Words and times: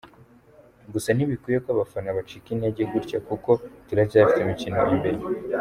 Gusa 0.93 1.09
ntibikwiye 1.13 1.57
ko 1.63 1.69
abafana 1.75 2.09
bacika 2.17 2.47
intege 2.53 2.81
gutya 2.91 3.17
kuko 3.27 3.49
turacyafite 3.87 4.39
imikino 4.41 4.79
imbere. 4.95 5.17